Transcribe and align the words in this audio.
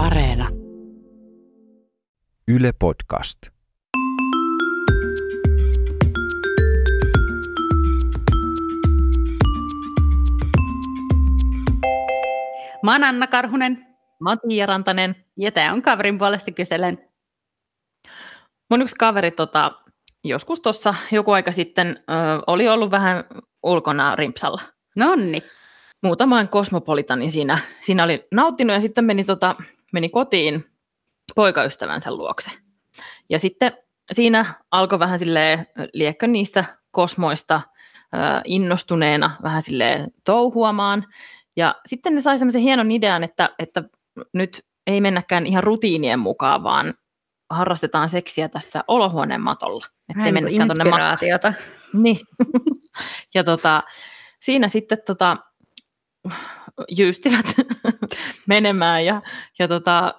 Areena. 0.00 0.48
Yle 2.48 2.72
Podcast. 2.78 3.38
Mä 12.82 12.92
oon 12.92 13.04
Anna 13.04 13.26
Karhunen 13.26 13.86
Mä 14.20 14.30
oon 14.30 14.38
Tiia 14.48 14.66
Rantanen. 14.66 15.16
ja 15.36 15.52
tää 15.52 15.72
on 15.72 15.82
kaverin 15.82 16.18
puolesta 16.18 16.50
kyselen. 16.52 16.98
Mun 18.70 18.82
yksi 18.82 18.96
kaveri 18.96 19.30
tota, 19.30 19.72
joskus 20.24 20.60
tuossa 20.60 20.94
joku 21.12 21.32
aika 21.32 21.52
sitten 21.52 21.88
ö, 21.88 22.12
oli 22.46 22.68
ollut 22.68 22.90
vähän 22.90 23.24
ulkona 23.62 24.16
rimpsalla. 24.16 24.62
Nonni. 24.96 25.42
Muutamaan 26.02 26.48
kosmopolitanin 26.48 27.30
siinä, 27.30 27.58
siinä 27.82 28.04
oli 28.04 28.26
nauttinut 28.34 28.74
ja 28.74 28.80
sitten 28.80 29.04
meni, 29.04 29.24
tota, 29.24 29.56
meni 29.92 30.08
kotiin 30.08 30.64
poikaystävänsä 31.34 32.10
luokse. 32.10 32.50
Ja 33.28 33.38
sitten 33.38 33.72
siinä 34.12 34.54
alkoi 34.70 34.98
vähän 34.98 35.18
silleen 35.18 35.66
liekkö 35.92 36.26
niistä 36.26 36.64
kosmoista 36.90 37.60
innostuneena 38.44 39.30
vähän 39.42 39.62
silleen 39.62 40.10
touhuamaan. 40.24 41.06
Ja 41.56 41.74
sitten 41.86 42.14
ne 42.14 42.20
sai 42.20 42.38
semmoisen 42.38 42.60
hienon 42.60 42.90
idean, 42.90 43.24
että, 43.24 43.50
että 43.58 43.82
nyt 44.32 44.64
ei 44.86 45.00
mennäkään 45.00 45.46
ihan 45.46 45.64
rutiinien 45.64 46.18
mukaan, 46.18 46.62
vaan 46.62 46.94
harrastetaan 47.50 48.08
seksiä 48.08 48.48
tässä 48.48 48.84
olohuoneen 48.88 49.40
matolla. 49.40 49.86
Että 50.08 50.24
ei 50.24 50.32
niin 50.32 50.44
mennäkään 50.44 50.68
makkaan. 50.68 50.86
inspiraatiota. 50.86 51.52
Niin. 51.92 52.18
ja 53.34 53.44
tota, 53.44 53.82
siinä 54.40 54.68
sitten 54.68 54.98
tota, 55.06 55.36
jyystivät 56.88 57.46
menemään. 58.46 59.04
Ja, 59.04 59.22
ja 59.58 59.68
tota, 59.68 60.14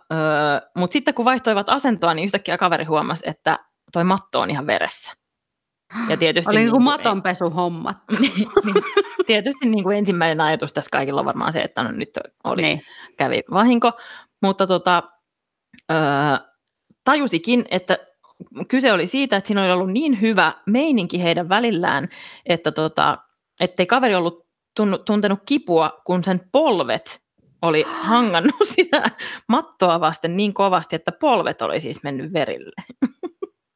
Mutta 0.78 0.94
sitten 0.94 1.14
kun 1.14 1.26
vaihtoivat 1.26 1.70
asentoa, 1.70 2.14
niin 2.14 2.26
yhtäkkiä 2.26 2.58
kaveri 2.58 2.84
huomasi, 2.86 3.24
että 3.28 3.60
toi 3.94 4.04
matto 4.04 4.40
on 4.40 4.50
ihan 4.50 4.68
veressä. 4.68 5.12
Ja 6.10 6.18
tietysti 6.18 6.50
Oli 6.52 6.60
niin 6.60 6.70
kuin 6.72 6.84
kuin- 6.84 6.84
matonpesuhommat. 6.84 7.98
niin, 8.20 8.34
niin, 8.66 8.84
tietysti 9.26 9.66
niin 9.66 9.84
kuin 9.84 9.98
ensimmäinen 9.98 10.42
ajatus 10.42 10.74
tässä 10.74 10.90
kaikilla 10.92 11.20
on 11.22 11.26
varmaan 11.26 11.54
se, 11.54 11.62
että 11.62 11.84
no 11.84 11.92
nyt 11.92 12.10
oli, 12.44 12.62
Niin. 12.62 12.82
kävi 13.18 13.42
vahinko, 13.52 13.92
mutta 14.42 14.68
tota, 14.68 15.04
ö, 15.92 15.96
tajusikin, 17.04 17.66
että 17.72 17.98
kyse 18.70 18.94
oli 18.94 19.08
siitä, 19.08 19.38
että 19.38 19.48
siinä 19.48 19.64
oli 19.64 19.72
ollut 19.72 19.92
niin 19.92 20.22
hyvä 20.22 20.54
meininki 20.66 21.24
heidän 21.24 21.50
välillään, 21.50 22.10
että 22.46 22.72
tota, 22.72 23.18
ettei 23.60 23.86
kaveri 23.86 24.16
ollut 24.16 24.51
tuntenut 25.06 25.40
kipua, 25.46 26.02
kun 26.06 26.24
sen 26.24 26.42
polvet 26.52 27.22
oli 27.62 27.86
hangannut 27.88 28.56
sitä 28.76 29.04
mattoa 29.48 30.00
vasten 30.00 30.38
niin 30.38 30.54
kovasti, 30.54 30.96
että 30.96 31.12
polvet 31.12 31.62
oli 31.62 31.80
siis 31.80 32.04
mennyt 32.04 32.34
verille. 32.34 32.76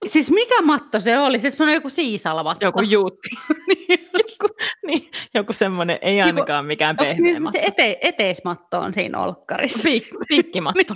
Siis 0.06 0.32
mikä 0.32 0.62
matto 0.62 1.00
se 1.00 1.20
oli? 1.20 1.40
Siis 1.40 1.62
on 1.62 1.74
joku 1.74 1.90
siisalmatto. 1.90 2.66
Joku 2.66 2.82
juutti. 2.82 3.30
niin, 3.68 4.10
joku, 4.14 4.56
niin, 4.88 5.12
joku 5.34 5.54
semmoinen, 5.54 6.00
ei 6.02 6.22
ainakaan 6.22 6.66
mikään 6.66 6.98
pehmeä 6.98 7.32
niin, 7.32 7.44
matto. 7.44 7.60
se 7.60 7.66
ete, 7.66 7.98
eteismatto 8.02 8.80
on 8.80 8.94
siinä 8.94 9.20
olkkarissa? 9.20 9.90
Piik- 9.90 10.26
piikkimatto. 10.28 10.94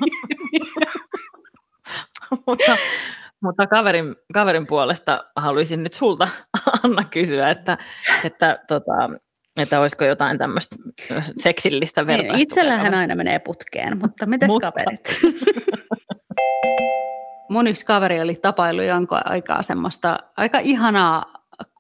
mutta 2.48 2.78
mutta 3.42 3.68
kaverin, 3.68 4.16
kaverin 4.34 4.68
puolesta 4.68 5.26
haluaisin 5.36 5.84
nyt 5.84 5.94
sulta, 5.94 6.28
Anna, 6.84 7.04
kysyä, 7.04 7.50
että, 7.50 7.78
että, 8.24 8.60
tota, 8.68 8.94
että 9.60 9.80
olisiko 9.80 10.06
jotain 10.06 10.38
tämmöistä 10.38 10.76
seksillistä 11.36 12.02
Niin, 12.02 12.08
vertaistukea. 12.08 12.42
Itsellähän 12.44 12.94
aina 12.94 13.16
menee 13.16 13.40
putkeen, 13.40 13.98
mutta 14.00 14.26
mites 14.26 14.48
Mutta. 14.48 14.72
kaverit? 14.72 15.20
Mun 17.50 17.68
yksi 17.68 17.86
kaveri 17.86 18.22
oli 18.22 18.36
tapailu 18.36 18.82
jonkun 18.82 19.18
aikaa 19.26 19.62
semmoista 19.62 20.20
aika 20.38 20.60
ihanaa 20.60 21.26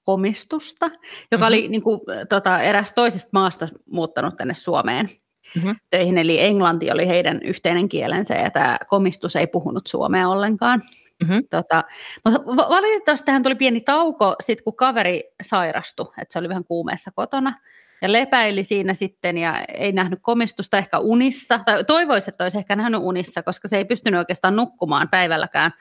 komistusta, 0.03 0.85
joka 0.85 0.95
Mhm. 0.95 1.01
mm-hmm. 1.31 1.47
oli 1.47 1.67
niin 1.67 1.81
kuin, 1.81 1.99
tota, 2.29 2.61
eräs 2.61 2.91
toisesta 2.93 3.29
maasta 3.33 3.67
muuttanut 3.91 4.37
tänne 4.37 4.53
Suomeen 4.53 5.09
Mhm. 5.55 5.69
töihin. 5.89 6.17
Eli 6.17 6.41
englanti 6.41 6.91
oli 6.91 7.07
heidän 7.07 7.39
yhteinen 7.43 7.89
kielensä 7.89 8.33
ja 8.35 8.51
tämä 8.51 8.77
komistus 8.87 9.35
ei 9.35 9.47
puhunut 9.47 9.87
suomea 9.87 10.29
ollenkaan. 10.29 10.83
Mhm. 11.23 11.39
Tota, 11.49 11.83
mutta 12.25 12.45
va- 12.45 12.69
valitettavasti 12.69 13.25
tähän 13.25 13.43
tuli 13.43 13.55
pieni 13.55 13.81
tauko, 13.81 14.35
sit 14.43 14.61
kun 14.61 14.75
kaveri 14.75 15.23
sairastui, 15.41 16.13
että 16.21 16.33
se 16.33 16.39
oli 16.39 16.49
vähän 16.49 16.65
kuumeessa 16.65 17.11
kotona. 17.11 17.59
Ja 18.01 18.11
lepäili 18.11 18.63
siinä 18.63 18.93
sitten 18.93 19.37
ja 19.37 19.65
ei 19.73 19.91
nähnyt 19.91 20.19
komistusta 20.21 20.77
ehkä 20.77 20.99
unissa. 20.99 21.59
Tai 21.65 21.83
toivoisi, 21.83 22.29
että 22.29 22.43
olisi 22.43 22.57
ehkä 22.57 22.75
nähnyt 22.75 23.01
unissa, 23.03 23.43
koska 23.43 23.67
se 23.67 23.77
ei 23.77 23.85
pystynyt 23.85 24.17
oikeastaan 24.17 24.55
nukkumaan 24.55 25.09
päivälläkään. 25.09 25.73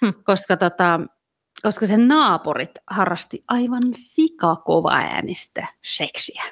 Hmm. 0.00 0.14
Koska, 0.24 0.56
tota, 0.56 1.00
koska 1.62 1.86
sen 1.86 2.08
naapurit 2.08 2.70
harrasti 2.86 3.44
aivan 3.48 3.82
sikakova 3.92 4.92
äänistä 4.92 5.66
seksiä. 5.82 6.42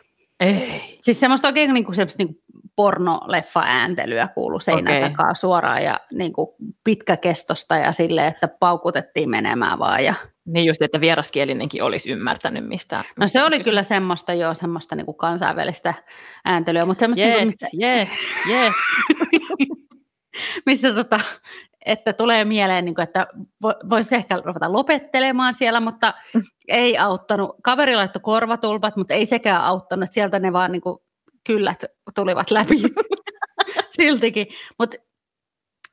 Ei. 0.41 0.99
Siis 1.01 1.21
semmoista 1.21 1.49
oikein 1.49 1.75
niin 1.75 1.85
kuin 1.85 1.95
semmoista 1.97 2.25
niin 2.25 2.43
pornoleffa-ääntelyä 2.81 4.29
kuului 4.35 4.63
seinän 4.63 4.97
Okei. 4.97 5.11
takaa 5.11 5.35
suoraan 5.35 5.85
ja 5.85 6.01
niin 6.13 6.33
kuin 6.33 6.49
pitkäkestosta 6.85 7.77
ja 7.77 7.93
silleen, 7.93 8.27
että 8.27 8.49
paukutettiin 8.49 9.31
menemään 9.31 9.79
vaan. 9.79 10.05
Ja... 10.05 10.15
Niin 10.47 10.67
just, 10.67 10.83
että 10.83 11.01
vieraskielinenkin 11.01 11.83
olisi 11.83 12.11
ymmärtänyt 12.11 12.69
mistä. 12.69 13.05
No 13.17 13.27
se 13.27 13.43
oli 13.45 13.57
kyse. 13.57 13.71
kyllä 13.71 13.83
semmoista 13.83 14.35
jo 14.35 14.55
semmoista 14.55 14.95
niin 14.95 15.07
kuin 15.07 15.17
kansainvälistä 15.17 15.95
ääntelyä, 16.45 16.87
mutta 16.87 17.01
semmoista, 17.01 17.25
niin 17.25 17.31
Yes, 17.31 17.39
kuin, 17.39 17.47
mistä, 17.47 17.69
yes, 17.87 18.09
yes. 18.49 18.75
missä 20.67 20.93
tota, 20.93 21.21
että 21.87 22.13
tulee 22.13 22.45
mieleen, 22.45 22.85
niin 22.85 22.95
kuin, 22.95 23.03
että 23.03 23.27
vo- 23.67 23.91
voisi 23.91 24.15
ehkä 24.15 24.43
ruveta 24.45 24.73
lopettelemaan 24.73 25.55
siellä, 25.55 25.81
mutta 25.81 26.15
ei 26.69 26.99
auttanut. 26.99 27.57
Kaveri 27.63 27.97
laittoi 27.97 28.21
korvatulpat, 28.23 28.97
mutta 28.97 29.15
ei 29.15 29.27
sekään 29.27 29.65
auttanut. 29.65 30.13
Sieltä 30.13 30.39
ne 30.39 30.53
vaan 30.53 30.73
niin 30.73 30.83
kuin, 30.83 30.99
kyllät 31.47 31.85
tulivat 32.15 32.51
läpi 32.51 32.77
siltikin. 33.97 34.47
Mutta 34.79 34.97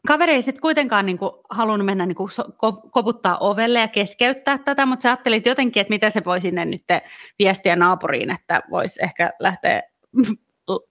kaveri 0.07 0.33
ei 0.33 0.41
sitten 0.41 0.61
kuitenkaan 0.61 1.05
niin 1.05 1.17
kuin, 1.17 1.31
halunnut 1.49 1.85
mennä 1.85 2.05
niin 2.05 2.15
kuin, 2.15 2.31
so, 2.31 2.43
ko- 2.43 2.89
koputtaa 2.91 3.37
ovelle 3.39 3.79
ja 3.79 3.87
keskeyttää 3.87 4.57
tätä, 4.57 4.85
mutta 4.85 5.03
sä 5.03 5.09
ajattelit 5.09 5.45
jotenkin, 5.45 5.81
että 5.81 5.93
mitä 5.93 6.09
se 6.09 6.21
voi 6.25 6.41
sinne 6.41 6.65
nyt 6.65 6.83
viestiä 7.39 7.75
naapuriin, 7.75 8.29
että 8.31 8.61
voisi 8.71 8.99
ehkä 9.03 9.31
lähteä 9.39 9.81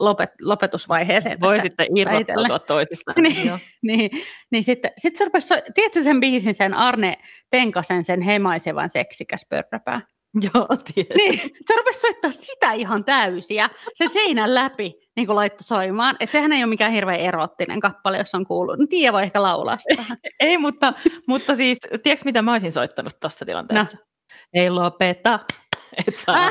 lopet, 0.01 0.31
lopetusvaiheeseen. 0.43 1.39
tässä 1.41 1.49
Voisitte 1.55 1.87
irrottautua 1.97 2.35
väitellä. 2.37 2.59
toisista. 2.59 3.13
Niin. 3.21 3.53
Niin, 3.83 4.11
niin 4.51 4.65
sitten 4.65 4.91
sit 4.99 5.17
se 5.17 5.25
rupesi, 5.25 5.47
so- 5.47 5.63
tiedätkö 5.75 6.03
sen 6.03 6.21
biisin, 6.21 6.55
sen 6.55 6.75
Arne 6.75 7.17
Tenkasen, 7.51 8.05
sen 8.05 8.23
hemaisevan 8.23 8.89
seksikäs 8.89 9.47
pörräpää? 9.51 10.01
Joo, 10.55 10.67
tiedän. 10.95 11.17
Niin, 11.17 11.41
se 11.41 11.75
rupesi 11.77 12.01
soittaa 12.01 12.31
sitä 12.31 12.73
ihan 12.73 13.05
täysiä, 13.05 13.71
sen 13.95 14.09
seinän 14.09 14.55
läpi 14.55 14.95
niin 15.17 15.27
kuin 15.27 15.37
laittoi 15.37 15.65
soimaan. 15.65 16.17
Että 16.21 16.33
sehän 16.33 16.53
ei 16.53 16.65
ole 16.65 16.69
mikään 16.69 16.93
hirveän 16.93 17.21
erottinen 17.21 17.81
kappale, 17.81 18.19
jos 18.19 18.35
on 18.35 18.47
kuullut. 18.47 18.79
No, 18.79 18.87
Tiia 18.91 19.13
voi 19.13 19.23
ehkä 19.23 19.43
laulaa 19.43 19.77
sitä. 19.79 20.05
Ei, 20.41 20.59
mutta, 20.59 20.93
mutta 21.29 21.55
siis, 21.55 21.79
tiedätkö 22.03 22.25
mitä 22.25 22.43
mä 22.43 22.53
olisin 22.53 22.73
soittanut 22.73 23.21
tuossa 23.21 23.45
tilanteessa? 23.45 23.97
No. 23.97 24.05
Ei 24.55 24.71
lopeta, 24.71 25.41
et 26.07 26.17
saa. 26.17 26.51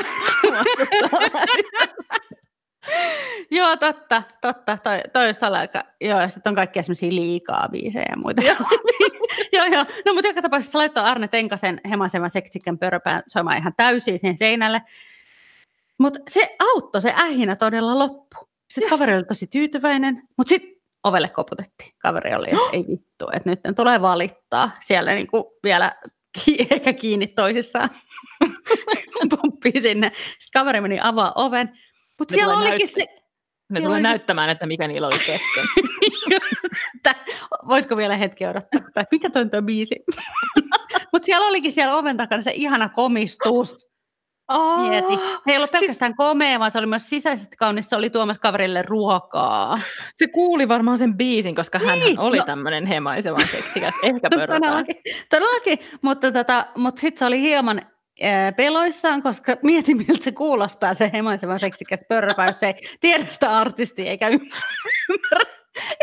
Joo, 3.50 3.76
totta, 3.76 4.22
totta. 4.40 4.76
Toi, 4.76 5.00
toi 5.12 5.26
aika, 5.58 5.82
joo, 6.00 6.20
ja 6.20 6.28
sitten 6.28 6.50
on 6.50 6.54
kaikkia 6.54 6.82
semmoisia 6.82 7.10
liikaa 7.10 7.68
biisejä 7.72 8.06
ja 8.10 8.16
muita. 8.16 8.42
joo, 9.52 9.64
joo. 9.72 9.84
No, 10.06 10.14
mutta 10.14 10.28
joka 10.28 10.42
tapauksessa 10.42 10.72
se 10.72 10.78
laittoi 10.78 11.04
Arne 11.04 11.28
Tenkasen 11.28 11.80
hemaisevan 11.90 12.30
seksikän 12.30 12.78
pörpään 12.78 13.22
soimaan 13.28 13.56
ihan 13.56 13.74
täysin 13.76 14.18
siihen 14.18 14.36
seinälle. 14.36 14.82
Mutta 15.98 16.18
se 16.30 16.56
auttoi, 16.58 17.00
se 17.02 17.14
ähinä 17.18 17.56
todella 17.56 17.98
loppu. 17.98 18.36
Sitten 18.70 18.90
Yes. 18.90 18.98
kaveri 18.98 19.16
oli 19.16 19.24
tosi 19.24 19.46
tyytyväinen, 19.46 20.22
mutta 20.36 20.48
sitten 20.48 20.76
ovelle 21.04 21.28
koputettiin. 21.28 21.92
Kaveri 21.98 22.34
oli, 22.34 22.46
että 22.46 22.58
ei 22.72 22.84
vittu, 22.88 23.26
että 23.32 23.50
nyt 23.50 23.60
tulee 23.76 24.00
valittaa. 24.02 24.70
Siellä 24.80 25.14
niinku 25.14 25.58
vielä 25.64 25.92
ki- 26.44 26.66
ehkä 26.70 26.92
kiinni 26.92 27.26
toisissaan. 27.26 27.88
Pumppii 29.30 29.80
sinne. 29.82 30.12
Sitten 30.38 30.60
kaveri 30.60 30.80
meni 30.80 30.98
avaa 31.02 31.32
oven. 31.34 31.78
Mutta 32.18 32.34
siellä 32.34 32.54
olikin 32.54 32.88
näyt- 32.88 32.90
se, 32.90 33.06
Ne 33.70 33.80
tulee 33.80 33.88
oli 33.92 33.98
se- 34.02 34.08
näyttämään, 34.08 34.50
että 34.50 34.66
mikä 34.66 34.88
niillä 34.88 35.06
oli 35.06 35.18
kesken. 35.18 35.64
voitko 37.68 37.96
vielä 37.96 38.16
hetki 38.16 38.46
odottaa, 38.46 38.80
tai 38.94 39.04
mikä 39.10 39.30
toi 39.30 39.42
on 39.58 39.66
biisi? 39.66 39.94
Mutta 41.12 41.26
siellä 41.26 41.46
olikin 41.46 41.72
siellä 41.72 41.96
oven 41.96 42.16
takana 42.16 42.42
se 42.42 42.52
ihana 42.54 42.88
komistus. 42.88 43.76
Mieti. 44.88 45.14
Se 45.16 45.50
ei 45.50 45.56
ollut 45.56 45.70
pelkästään 45.70 46.10
siis... 46.10 46.16
komea, 46.16 46.58
vaan 46.58 46.70
se 46.70 46.78
oli 46.78 46.86
myös 46.86 47.08
sisäisesti 47.08 47.56
kaunis. 47.56 47.88
Se 47.90 47.96
oli 47.96 48.10
tuomassa 48.10 48.40
kaverille 48.40 48.82
ruokaa. 48.82 49.80
Se 50.14 50.26
kuuli 50.28 50.68
varmaan 50.68 50.98
sen 50.98 51.16
biisin, 51.16 51.54
koska 51.54 51.78
hän 51.78 51.98
Niin, 51.98 52.18
oli 52.20 52.38
no- 52.38 52.44
tämmöinen 52.44 52.86
hemaisevan 52.86 53.46
seksikäs, 53.50 53.94
ehkä 54.02 54.30
pörröpää. 54.30 54.58
Todellakin, 54.60 54.96
todellakin. 55.30 55.78
mutta, 56.02 56.32
tota, 56.32 56.66
mutta 56.76 57.00
sitten 57.00 57.18
se 57.18 57.24
oli 57.24 57.40
hieman 57.40 57.82
peloissaan, 58.56 59.22
koska 59.22 59.56
mieti, 59.62 59.94
miltä 59.94 60.24
se 60.24 60.32
kuulostaa 60.32 60.94
se 60.94 61.10
hemaisevan 61.14 61.58
seksikäs 61.58 62.00
pörröpä, 62.08 62.46
jos 62.46 62.62
ei 62.62 62.74
tiedä 63.00 63.26
sitä 63.28 63.58
artistia 63.58 64.10
eikä 64.10 64.28
ymmärrä, 64.28 65.50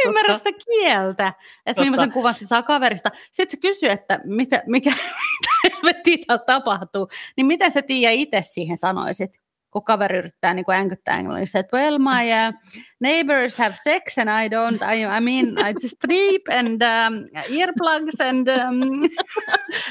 ymmärrä 0.05 0.37
sitä 0.37 0.49
kieltä, 0.51 1.33
että 1.65 1.81
millaisen 1.81 2.11
kuvan 2.11 2.33
se 2.33 2.45
saa 2.45 2.63
kaverista. 2.63 3.11
Sitten 3.31 3.51
se 3.51 3.61
kysyy, 3.61 3.89
että 3.89 4.19
mitä, 4.23 4.63
mikä, 4.67 4.89
mitä 5.39 5.51
helvettiä 5.63 6.37
tapahtuu, 6.45 7.09
niin 7.37 7.45
miten 7.45 7.71
sä 7.71 7.81
Tiia 7.81 8.11
itse 8.11 8.41
siihen 8.41 8.77
sanoisit? 8.77 9.42
Kun 9.73 9.83
kaveri 9.83 10.17
yrittää 10.17 10.53
niin 10.53 10.65
kuin 10.65 10.77
englanniksi, 10.77 11.57
että 11.57 11.77
well, 11.77 11.97
my 11.97 12.29
uh, 12.31 12.53
neighbors 12.99 13.57
have 13.57 13.75
sex 13.75 14.17
and 14.17 14.29
I 14.29 14.47
don't, 14.47 14.81
I, 14.95 15.17
I 15.17 15.21
mean, 15.21 15.57
I 15.57 15.73
just 15.83 15.95
sleep 16.05 16.41
and 16.49 16.81
um, 16.81 17.13
earplugs 17.49 18.21
and... 18.21 18.47
Um, 18.47 19.09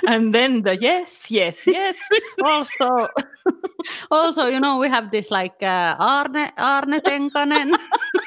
And 0.07 0.35
then 0.35 0.63
the 0.63 0.77
yes, 0.81 1.31
yes, 1.31 1.67
yes, 1.67 1.97
also. 2.45 3.09
also, 4.11 4.47
you 4.47 4.61
know, 4.61 4.79
we 4.79 4.89
have 4.89 5.11
this 5.11 5.31
like 5.31 5.63
uh, 5.63 5.97
Arne, 5.99 6.53
Arne 6.57 7.01
Tenkanen. 7.01 7.77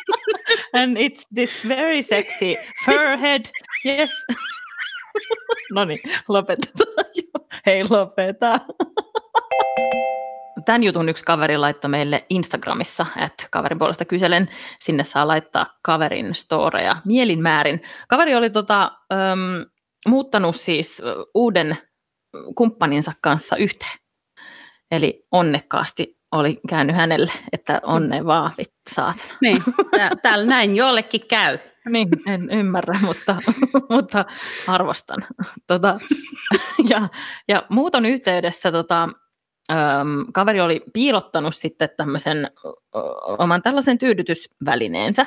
And 0.74 0.98
it's 0.98 1.26
this 1.32 1.52
very 1.62 2.02
sexy 2.02 2.58
fur 2.86 3.18
head, 3.18 3.50
yes. 3.84 4.12
no 5.72 5.86
niin, 5.86 6.00
lopetetaan. 6.28 7.06
Hei, 7.66 7.84
lopeta. 7.84 8.60
Tämän 10.66 10.84
jutun 10.84 11.10
yksi 11.10 11.24
kaveri 11.24 11.58
laittoi 11.58 11.90
meille 11.90 12.26
Instagramissa, 12.30 13.06
että 13.26 13.48
kaverin 13.52 13.80
puolesta 13.80 14.06
kyselen, 14.06 14.50
sinne 14.80 15.04
saa 15.04 15.28
laittaa 15.28 15.66
kaverin 15.82 16.36
storeja 16.36 16.96
mielinmäärin. 17.06 17.82
Kaveri 18.08 18.36
oli 18.36 18.50
tota, 18.50 18.92
äm, 19.14 19.66
muuttanut 20.08 20.56
siis 20.56 21.02
uuden 21.34 21.78
kumppaninsa 22.56 23.12
kanssa 23.22 23.56
yhteen. 23.56 24.00
Eli 24.92 25.28
onnekkaasti 25.32 26.18
oli 26.32 26.60
käynyt 26.70 26.96
hänelle, 26.96 27.32
että 27.54 27.82
onne 27.84 28.26
vaan 28.26 28.52
vittu 28.58 28.76
saatana. 28.94 29.30
niin, 29.42 29.64
tää- 29.98 30.12
täällä 30.24 30.46
näin 30.46 30.76
jollekin 30.76 31.22
käy. 31.28 31.58
Niin, 31.90 32.10
en 32.28 32.50
ymmärrä, 32.52 33.00
mutta, 33.02 33.36
mutta 33.90 34.26
arvostan. 34.68 35.20
Tota, 35.68 36.00
ja, 36.90 37.08
ja 37.48 37.64
muuton 37.70 38.06
yhteydessä 38.06 38.72
tota, 38.72 39.10
äm, 39.72 40.26
kaveri 40.34 40.62
oli 40.62 40.84
piilottanut 40.94 41.56
sitten 41.56 41.90
tämmöisen 41.98 42.52
oman 43.38 43.62
tällaisen 43.62 43.98
tyydytysvälineensä 43.98 45.26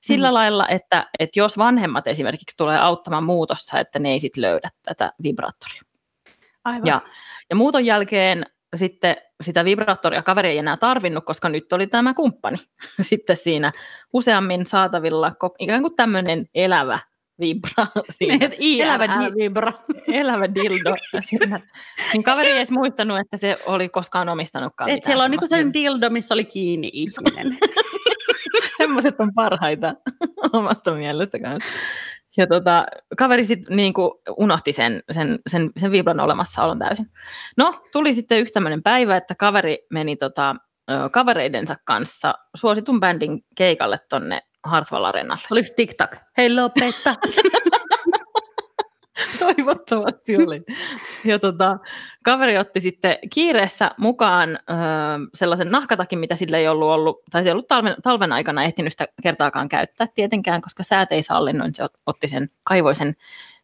sillä 0.00 0.28
Mm. 0.28 0.34
lailla, 0.34 0.68
että, 0.68 1.06
että 1.18 1.40
jos 1.40 1.58
vanhemmat 1.58 2.06
esimerkiksi 2.06 2.56
tulee 2.56 2.78
auttamaan 2.78 3.24
muutossa, 3.24 3.80
että 3.80 3.98
ne 3.98 4.10
ei 4.12 4.20
sitten 4.20 4.42
löydä 4.42 4.70
tätä 4.82 5.12
vibraattoria. 5.22 5.82
Aivan. 6.64 6.86
Ja, 6.86 7.00
ja 7.50 7.56
muuton 7.56 7.86
jälkeen 7.86 8.46
sitten 8.76 9.16
sitä 9.40 9.64
vibraattoria 9.64 10.22
kaveri 10.22 10.48
ei 10.48 10.58
enää 10.58 10.76
tarvinnut, 10.76 11.24
koska 11.24 11.48
nyt 11.48 11.72
oli 11.72 11.86
tämä 11.86 12.14
kumppani 12.14 12.56
sitten 13.00 13.36
siinä 13.36 13.72
useammin 14.12 14.66
saatavilla, 14.66 15.32
ikään 15.58 15.82
kuin 15.82 15.96
tämmöinen 15.96 16.46
elävä 16.54 16.98
vibra 17.40 17.86
siinä. 18.18 18.46
Et 18.46 18.56
Elävä 18.60 19.06
di- 19.06 19.34
vibra. 19.34 19.72
elävä 20.12 20.54
dildo 20.54 20.94
siinä. 21.20 21.60
Niin 22.12 22.22
kaveri 22.22 22.48
ei 22.48 22.56
edes 22.56 22.70
muistanut, 22.70 23.18
että 23.18 23.36
se 23.36 23.56
oli 23.66 23.88
koskaan 23.88 24.28
omistanutkaan 24.28 24.90
Et 24.90 25.04
siellä 25.04 25.24
on 25.24 25.30
niinku 25.30 25.46
sen 25.46 25.72
dildo, 25.72 26.10
missä 26.10 26.34
oli 26.34 26.44
kiinni 26.44 26.90
ihminen. 26.92 27.58
Semmoiset 28.76 29.14
on 29.20 29.34
parhaita 29.34 29.94
omasta 30.52 30.94
mielestä 30.94 31.38
kanssa. 31.38 31.68
Ja 32.36 32.46
tota, 32.46 32.86
kaveri 33.18 33.44
sitten 33.44 33.76
niinku 33.76 34.22
unohti 34.36 34.72
sen, 34.72 35.02
sen, 35.10 35.38
sen, 35.46 35.70
sen 35.76 35.92
vibran 35.92 36.20
olemassaolon 36.20 36.78
täysin. 36.78 37.06
No, 37.56 37.82
tuli 37.92 38.14
sitten 38.14 38.40
yksi 38.40 38.54
tämmöinen 38.54 38.82
päivä, 38.82 39.16
että 39.16 39.34
kaveri 39.34 39.78
meni 39.90 40.16
tota, 40.16 40.56
kavereidensa 41.12 41.76
kanssa 41.84 42.34
suositun 42.56 43.00
bändin 43.00 43.44
keikalle 43.56 43.98
tonne 44.10 44.40
Hartwall 44.64 45.04
Arenalle. 45.04 45.42
Oliko 45.50 45.68
TikTok? 45.76 46.16
Hei 46.36 46.54
lopeta. 46.54 47.14
Toivottavasti 49.38 50.36
oli. 50.36 50.62
Ja 51.24 51.38
tota, 51.38 51.78
kaveri 52.24 52.58
otti 52.58 52.80
sitten 52.80 53.18
kiireessä 53.32 53.90
mukaan 53.98 54.50
ö, 54.50 54.74
sellaisen 55.34 55.70
nahkatakin, 55.70 56.18
mitä 56.18 56.36
sillä 56.36 56.58
ei 56.58 56.68
ollut 56.68 56.88
ollut, 56.88 57.20
tai 57.30 57.42
se 57.42 57.48
ei 57.48 57.52
ollut 57.52 57.66
talven, 57.66 57.96
talven 58.02 58.32
aikana 58.32 58.64
ehtinyt 58.64 58.92
sitä 58.92 59.08
kertaakaan 59.22 59.68
käyttää 59.68 60.06
tietenkään, 60.14 60.60
koska 60.60 60.82
säät 60.82 61.12
ei 61.12 61.22
sallinut, 61.22 61.66
niin 61.66 61.74
se 61.74 61.84
ot- 61.84 62.00
otti 62.06 62.28
sen 62.28 62.50
kaivoisen 62.64 63.16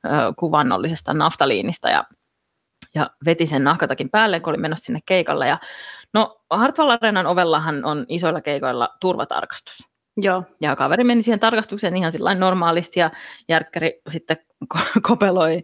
ö, 0.05 0.09
kuvannollisesta 0.39 1.15
naftaliinista 1.15 1.91
ja, 1.91 2.05
ja 2.95 3.11
veti 3.25 3.47
sen 3.47 3.65
nahkatakin 3.65 4.11
päälle, 4.11 4.41
kun 4.41 4.51
oli 4.51 4.59
menossa 4.59 4.85
sinne 4.85 5.01
keikalle. 5.07 5.49
Ja, 5.49 5.59
no 6.15 6.41
Hartwall 6.51 6.91
Arenan 6.91 7.27
ovellahan 7.27 7.85
on 7.85 8.07
isoilla 8.09 8.41
keikoilla 8.41 8.89
turvatarkastus. 9.01 9.94
Joo. 10.17 10.43
Ja 10.61 10.77
kaveri 10.77 11.05
meni 11.05 11.23
siihen 11.23 11.41
tarkastukseen 11.41 11.97
ihan 11.97 12.13
sillä 12.13 12.35
normaalisti 12.35 13.01
ja 13.01 13.11
järkkäri 13.49 14.01
sitten 14.11 14.37
ko- 14.75 15.01
kopeloi, 15.03 15.63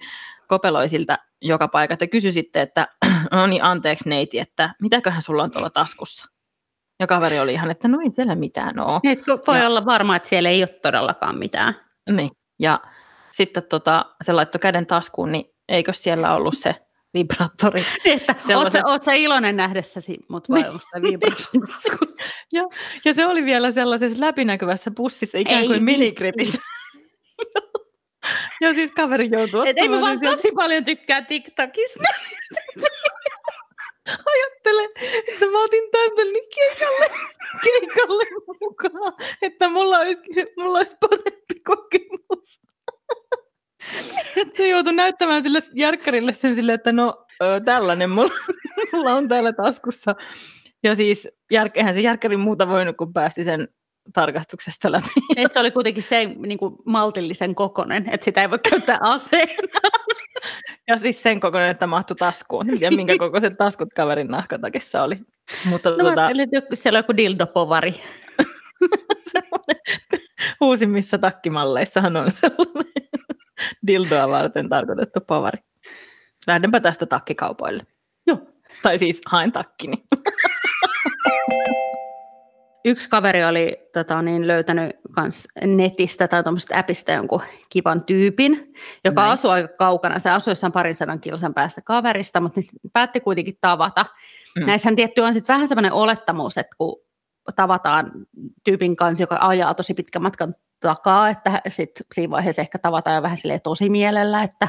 kopeloi 0.49 0.88
siltä 0.88 1.19
joka 1.43 1.69
paikat 1.69 2.00
ja 2.00 2.06
kysyi 2.08 2.32
sitten, 2.32 2.62
että 2.62 2.88
no 3.32 3.47
niin 3.47 3.64
anteeksi 3.64 4.08
neiti, 4.08 4.38
että 4.38 4.75
mitäköhän 4.82 5.23
sulla 5.23 5.43
on 5.43 5.50
tuolla 5.50 5.70
taskussa? 5.70 6.26
Ja 7.00 7.06
kaveri 7.06 7.41
oli 7.41 7.52
ihan, 7.52 7.70
että 7.70 7.88
no 7.88 8.00
ei 8.00 8.11
siellä 8.11 8.35
mitään 8.35 8.79
ole. 8.79 9.00
Niin, 9.02 9.12
että 9.19 9.25
voi 9.47 9.58
Ja- 9.58 9.67
olla 9.69 9.85
varma, 9.87 10.17
että 10.17 10.29
siellä 10.29 10.49
ei 10.49 10.62
ole 10.62 10.69
todellakaan 10.82 11.38
mitään. 11.38 11.75
Niin. 12.11 12.31
Ja 12.58 12.81
sitten 13.32 13.62
tota, 13.69 14.05
se 14.23 14.32
laittoi 14.32 14.58
käden 14.58 14.87
taskuun, 14.87 15.32
niin 15.32 15.44
eikö 15.69 15.93
siellä 15.93 16.35
ollut 16.35 16.56
se 16.56 16.75
vibraattori? 17.14 17.84
Niin, 18.04 18.20
että 18.20 18.32
oot, 18.32 18.40
sä, 18.42 18.46
Sellaiset- 18.46 18.84
oot 18.86 19.02
sä 19.02 19.12
iloinen 19.12 19.56
nähdessäsi, 19.56 20.18
mutta 20.28 20.52
vai 20.52 20.60
Niin. 20.62 20.70
onko 20.70 20.82
sitä 20.84 21.02
vibra 21.02 21.36
sun 21.38 21.62
taskussa? 21.66 22.32
Ja 23.04 23.14
se 23.14 23.26
oli 23.26 23.44
vielä 23.44 23.72
sellaisessa 23.72 24.20
läpinäkyvässä 24.20 24.90
pussissa, 24.96 25.38
ikään 25.38 25.66
kuin 25.66 25.84
minikripissä. 25.84 26.58
ja 28.62 28.74
siis 28.74 28.90
kaveri 28.92 29.28
joutui 29.32 29.68
Et 29.68 29.78
ei 29.78 29.88
mä 29.88 30.00
vaan 30.00 30.20
tosi 30.20 30.52
paljon 30.52 30.84
tykkää 30.84 31.22
TikTokista. 31.22 32.04
ajattele, 34.06 34.88
että 35.28 35.46
mä 35.46 35.64
otin 35.64 35.90
tämän 35.90 36.26
keikalle, 36.54 37.10
keikalle 37.64 38.24
mukaan, 38.60 39.12
että 39.42 39.68
mulla 39.68 39.98
olisi, 39.98 40.20
mulla 40.56 40.78
olisi 40.78 40.96
näyttämään 45.10 45.42
sille 45.42 45.60
järkkärille 45.74 46.32
sen 46.32 46.54
sille, 46.54 46.72
että 46.72 46.92
no 46.92 47.26
ö, 47.42 47.60
tällainen 47.64 48.10
mulla, 48.10 48.34
mulla 48.92 49.14
on 49.14 49.28
täällä 49.28 49.52
taskussa. 49.52 50.14
Ja 50.82 50.94
siis 50.94 51.28
jär, 51.50 51.70
eihän 51.74 51.94
se 51.94 52.00
järkkäri 52.00 52.36
muuta 52.36 52.68
voinut, 52.68 52.96
kun 52.96 53.12
päästi 53.12 53.44
sen 53.44 53.68
tarkastuksesta 54.12 54.92
läpi. 54.92 55.08
Et 55.36 55.52
se 55.52 55.60
oli 55.60 55.70
kuitenkin 55.70 56.02
se 56.02 56.24
niin 56.24 56.58
kuin 56.58 56.74
maltillisen 56.86 57.54
kokonen, 57.54 58.10
että 58.10 58.24
sitä 58.24 58.43
ei 58.43 58.50
voi 58.50 58.58
käyttää 58.58 58.98
aseena. 59.14 59.81
Ja 60.88 60.96
siis 60.96 61.22
sen 61.22 61.40
kokoinen, 61.40 61.70
että 61.70 61.86
mahtui 61.86 62.17
taskuun. 62.17 62.67
Tiedä, 62.67 62.96
minkä 62.96 63.19
kokoiset 63.19 63.58
taskut 63.58 63.88
kaverin 63.96 64.29
nahkatakissa 64.29 65.02
oli. 65.02 65.17
Mutta 65.64 65.90
No, 65.90 65.96
tuota. 65.96 66.31
Eli 66.31 66.46
siellä 66.74 66.96
on 66.96 67.00
joku 67.00 67.17
dildopovari. 67.17 68.00
uusimmissa 70.60 71.19
takkimalleissahan 71.19 72.17
on 72.17 72.31
sellainen 72.31 72.90
dildoa 73.87 74.29
varten 74.29 74.69
tarkoitettu 74.69 75.20
povari. 75.20 75.58
Lähdenpä 76.46 76.81
tästä 76.81 77.06
takkikaupoille. 77.06 77.87
Joo. 78.27 78.39
Tai 78.82 78.99
siis 78.99 79.20
haen 79.27 79.53
takkini. 79.53 80.05
Yksi 82.84 83.08
kaveri 83.08 83.44
oli 83.44 83.77
tota, 83.93 84.22
niin, 84.22 84.46
löytänyt 84.46 84.96
kans 85.13 85.49
netistä 85.65 86.29
tai 86.29 86.43
tuommoisesta 86.43 86.79
appista 86.79 87.13
jonkun 87.13 87.43
kivan 87.69 88.05
tyypin, 88.05 88.75
joka 89.05 89.22
Nice. 89.22 89.32
asui 89.32 89.51
aika 89.51 89.69
kaukana. 89.79 90.19
Se 90.19 90.31
asui 90.31 90.51
jossain 90.51 90.72
parin 90.72 90.94
sadan 90.94 91.20
kilsan 91.20 91.55
päästä 91.55 91.81
kaverista, 91.84 92.41
mutta 92.41 92.60
niin 92.60 92.91
päätti 92.93 93.20
kuitenkin 93.20 93.58
tavata. 93.60 94.03
Mm. 94.03 94.63
Mm. 94.63 94.67
Näissähän 94.67 94.96
tietty 94.96 95.20
on 95.20 95.32
sitten 95.34 95.55
vähän 95.55 95.69
sellainen 95.69 95.93
olettamus, 95.93 96.58
että 96.58 96.77
kun 96.79 97.03
tavataan 97.52 98.12
tyypin 98.64 98.96
kanssa, 98.96 99.22
joka 99.22 99.38
ajaa 99.40 99.74
tosi 99.74 99.94
pitkän 99.94 100.22
matkan 100.22 100.54
takaa, 100.80 101.28
että 101.28 101.62
sitten 101.69 102.06
siinä 102.14 102.30
vaiheessa 102.30 102.62
ehkä 102.62 102.78
tavataan 102.78 103.16
jo 103.16 103.22
vähän 103.22 103.38
silleen 103.38 103.60
tosi 103.60 103.90
mielellä, 103.90 104.42
että, 104.42 104.69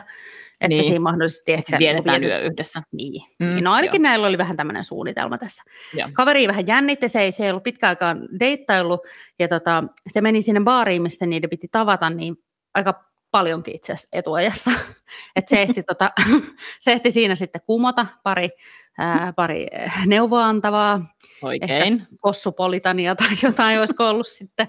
että 0.51 0.67
Niin. 0.67 0.83
siinä 0.83 0.99
mahdollisesti 0.99 1.53
ehkä... 1.53 1.79
vietetään 1.79 2.23
yö 2.23 2.39
yhdessä. 2.39 2.83
Niin. 2.91 3.23
Mm, 3.39 3.45
Mm, 3.45 3.63
no 3.63 3.71
ainakin 3.73 4.01
joo. 4.03 4.09
näillä 4.09 4.27
oli 4.27 4.37
vähän 4.37 4.57
tämmöinen 4.57 4.83
suunnitelma 4.83 5.37
tässä. 5.37 5.63
Joo. 5.93 6.09
Kaveri 6.13 6.47
vähän 6.47 6.67
jännitti, 6.67 7.09
se 7.09 7.19
ei, 7.19 7.31
se 7.31 7.43
ei 7.43 7.49
ollut 7.49 7.63
pitkään 7.63 7.89
aikaan 7.89 8.27
deittailu, 8.39 8.99
ja 9.39 9.47
tota, 9.47 9.83
se 10.07 10.21
meni 10.21 10.41
sinne 10.41 10.61
baariin, 10.61 11.01
missä 11.01 11.25
niiden 11.25 11.49
piti 11.49 11.67
tavata, 11.71 12.09
niin 12.09 12.35
aika 12.73 13.03
paljonkin 13.31 13.75
itse 13.75 13.93
asiassa 13.93 14.17
etuajassa. 14.17 14.71
Et 15.35 15.49
se, 15.49 15.61
ehti, 15.61 15.83
tota, 15.83 16.11
se 16.79 16.91
ehti 16.91 17.11
siinä 17.11 17.35
sitten 17.35 17.61
kumota 17.65 18.05
pari, 18.23 18.49
ää, 18.97 19.33
pari 19.35 19.67
äh, 19.79 20.07
neuvoa 20.07 20.45
antavaa, 20.45 21.05
Oikein. 21.41 22.07
kossupolitania 22.19 23.15
tai 23.15 23.29
jotain 23.43 23.79
olisiko 23.79 24.07
ollut 24.07 24.27
sitten. 24.27 24.67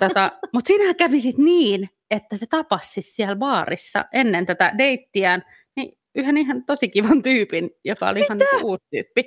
Tota, 0.00 0.32
Mutta 0.52 0.68
siinähän 0.68 0.96
kävi 0.96 1.20
sitten 1.20 1.44
niin, 1.44 1.90
että 2.10 2.36
se 2.36 2.46
tapasi 2.46 2.92
siis 2.92 3.16
siellä 3.16 3.36
baarissa 3.36 4.04
ennen 4.12 4.46
tätä 4.46 4.72
deittiään, 4.78 5.42
niin 5.76 5.98
yhden 6.14 6.36
ihan 6.36 6.64
tosi 6.64 6.88
kivan 6.88 7.22
tyypin, 7.22 7.70
joka 7.84 8.08
oli 8.08 8.20
ihan 8.20 8.38
niin 8.38 8.64
uusi 8.64 8.84
tyyppi. 8.90 9.24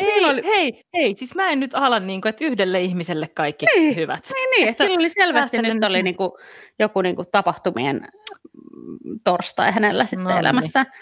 Ei, 0.00 0.24
oli... 0.24 0.42
hei, 0.44 0.84
hei, 0.94 1.14
siis 1.16 1.34
mä 1.34 1.50
en 1.50 1.60
nyt 1.60 1.74
ala 1.74 2.00
niin 2.00 2.20
kuin, 2.20 2.30
että 2.30 2.44
yhdelle 2.44 2.80
ihmiselle 2.80 3.28
kaikki 3.28 3.66
niin, 3.66 3.96
hyvät. 3.96 4.28
Niin, 4.34 4.50
niin 4.50 4.68
että 4.68 4.84
sillä 4.84 4.96
oli 4.96 5.08
selvästi 5.08 5.58
nyt 5.58 5.72
niin... 5.72 5.84
oli 5.84 6.02
niin 6.02 6.16
kuin, 6.16 6.30
joku 6.78 7.02
niin 7.02 7.16
kuin 7.16 7.28
tapahtumien 7.32 7.96
mm, 7.96 9.20
torstai 9.24 9.72
hänellä 9.72 10.06
sitten 10.06 10.24
no, 10.24 10.30
niin. 10.30 10.38
elämässä. 10.38 10.82
Niin. 10.82 10.92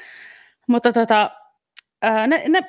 Mutta 0.69 0.93
tota, 0.93 1.31
ne, 2.03 2.43
ne 2.49 2.61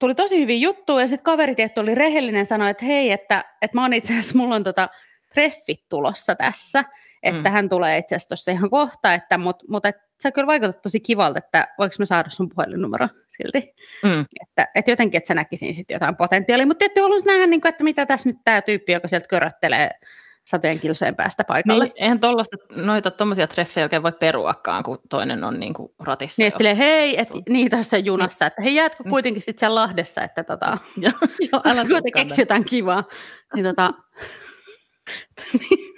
tuli 0.00 0.14
tosi 0.14 0.40
hyvin 0.40 0.60
juttu 0.60 0.98
ja 0.98 1.06
sitten 1.06 1.24
kaveri 1.24 1.54
tietty 1.54 1.80
oli 1.80 1.94
rehellinen 1.94 2.46
sanoi, 2.46 2.70
että 2.70 2.84
hei, 2.84 3.12
että, 3.12 3.44
että 3.62 3.76
mä 3.76 3.82
oon 3.82 3.92
itse 3.92 4.12
asiassa, 4.12 4.38
mulla 4.38 4.54
on 4.54 4.64
tota 4.64 4.88
treffit 5.34 5.88
tulossa 5.88 6.34
tässä, 6.34 6.84
että 7.22 7.48
mm. 7.48 7.52
hän 7.52 7.68
tulee 7.68 7.98
itse 7.98 8.14
asiassa 8.14 8.28
tuossa 8.28 8.50
ihan 8.50 8.70
kohta, 8.70 9.14
että, 9.14 9.38
mutta 9.38 9.64
mut, 9.68 9.86
et, 9.86 9.96
sä 10.22 10.32
kyllä 10.32 10.46
vaikutat 10.46 10.82
tosi 10.82 11.00
kivalta, 11.00 11.38
että 11.38 11.68
voiko 11.78 11.94
mä 11.98 12.04
saada 12.04 12.30
sun 12.30 12.48
puhelinnumero 12.48 13.08
silti. 13.36 13.74
Mm. 14.02 14.24
Että, 14.40 14.68
että 14.74 14.90
jotenkin, 14.90 15.18
että 15.18 15.28
sä 15.28 15.34
näkisin 15.34 15.74
sitten 15.74 15.94
jotain 15.94 16.16
potentiaalia, 16.16 16.66
mutta 16.66 16.78
tietysti 16.78 17.00
haluaisin 17.00 17.26
nähdä, 17.26 17.46
niin 17.46 17.60
kuin, 17.60 17.70
että 17.70 17.84
mitä 17.84 18.06
tässä 18.06 18.28
nyt 18.28 18.38
tämä 18.44 18.62
tyyppi, 18.62 18.92
joka 18.92 19.08
sieltä 19.08 19.28
köröttelee 19.28 19.90
satojen 20.46 20.80
kilsojen 20.80 21.16
päästä 21.16 21.44
paikalle. 21.44 21.84
Niin, 21.84 21.92
eihän 21.96 22.20
tollaista, 22.20 22.56
noita 22.76 23.10
tuommoisia 23.10 23.46
treffejä 23.46 23.84
oikein 23.84 24.02
voi 24.02 24.12
peruakaan, 24.12 24.82
kun 24.82 24.98
toinen 25.10 25.44
on 25.44 25.60
niin 25.60 25.74
kuin 25.74 25.92
ratissa. 25.98 26.42
Niin, 26.42 26.48
että 26.48 26.74
hei, 26.74 27.20
et, 27.20 27.28
niin 27.48 27.70
tässä 27.70 27.98
junassa, 27.98 28.44
niin. 28.44 28.46
että 28.48 28.62
hei, 28.62 28.74
jäätkö 28.74 29.04
kuitenkin 29.08 29.42
sitten 29.42 29.60
siellä 29.60 29.80
Lahdessa, 29.80 30.22
että 30.22 30.44
tota, 30.44 30.78
joo, 30.96 31.12
joo, 31.52 31.62
älä 31.64 31.84
keksi 32.14 32.42
jotain 32.42 32.64
kivaa. 32.64 33.04
Niin, 33.54 33.64
tota, 33.64 33.90
niin, 35.60 35.92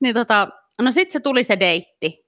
niin 0.00 0.14
tota, 0.14 0.48
no 0.82 0.92
sitten 0.92 1.12
se 1.12 1.20
tuli 1.20 1.44
se 1.44 1.60
deitti. 1.60 2.23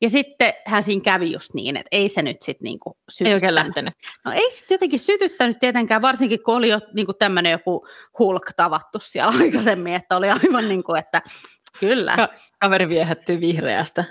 Ja 0.00 0.10
sitten 0.10 0.52
hän 0.66 0.82
siinä 0.82 1.02
kävi 1.02 1.32
just 1.32 1.54
niin, 1.54 1.76
että 1.76 1.88
ei 1.92 2.08
se 2.08 2.22
nyt 2.22 2.42
sitten 2.42 2.64
niinku 2.64 2.98
sytyttänyt. 3.08 3.30
Ei 3.30 3.34
oikein 3.34 3.54
lähtenyt. 3.54 3.94
No 4.24 4.32
ei 4.32 4.50
sitten 4.50 4.74
jotenkin 4.74 5.00
sytyttänyt 5.00 5.58
tietenkään, 5.60 6.02
varsinkin 6.02 6.42
kun 6.42 6.56
oli 6.56 6.68
jo 6.68 6.80
niinku 6.94 7.12
tämmöinen 7.12 7.52
joku 7.52 7.86
hulk 8.18 8.52
tavattu 8.56 8.98
siellä 9.00 9.32
aikaisemmin, 9.40 9.94
että 9.94 10.16
oli 10.16 10.30
aivan 10.30 10.68
niin 10.68 10.84
kuin, 10.84 10.98
että 10.98 11.22
kyllä. 11.80 12.16
Ka- 12.16 12.28
kaveri 12.60 12.88
viehättyy 12.88 13.40
vihreästä. 13.40 14.04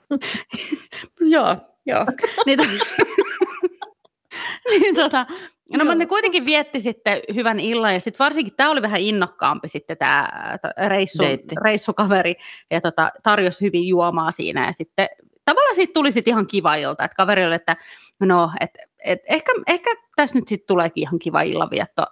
joo, 1.34 1.56
joo. 1.86 2.06
niin 2.46 2.58
tota, 5.02 5.26
No 5.72 5.84
mutta 5.84 5.94
ne 5.94 6.06
kuitenkin 6.06 6.46
vietti 6.46 6.80
sitten 6.80 7.20
hyvän 7.34 7.60
illan 7.60 7.94
ja 7.94 8.00
sitten 8.00 8.24
varsinkin 8.24 8.54
tämä 8.56 8.70
oli 8.70 8.82
vähän 8.82 9.00
innokkaampi 9.00 9.68
sitten 9.68 9.98
tämä 9.98 10.28
reissu, 10.88 11.22
reissukaveri 11.64 12.34
ja 12.70 12.80
tota, 12.80 13.12
tarjosi 13.22 13.64
hyvin 13.64 13.88
juomaa 13.88 14.30
siinä 14.30 14.66
ja 14.66 14.72
sitten 14.72 15.08
tavallaan 15.44 15.74
siitä 15.74 15.92
tuli 15.92 16.12
sitten 16.12 16.32
ihan 16.32 16.46
kiva 16.46 16.74
ilta, 16.74 17.04
että 17.04 17.16
kaveri 17.16 17.44
oli, 17.44 17.54
että 17.54 17.76
no, 18.20 18.50
et, 18.60 18.70
et, 19.04 19.20
ehkä, 19.28 19.52
ehkä 19.66 19.90
tässä 20.16 20.38
nyt 20.38 20.48
sitten 20.48 20.66
tuleekin 20.66 21.02
ihan 21.02 21.18
kiva 21.18 21.42
illanvietto 21.42 22.02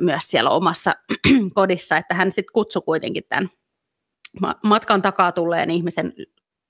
myös 0.00 0.22
siellä 0.26 0.50
omassa 0.50 0.94
kodissa, 1.54 1.96
että 1.96 2.14
hän 2.14 2.32
sitten 2.32 2.52
kutsui 2.52 2.82
kuitenkin 2.82 3.24
tämän 3.28 3.50
matkan 4.64 5.02
takaa 5.02 5.32
tulleen 5.32 5.70
ihmisen 5.70 6.12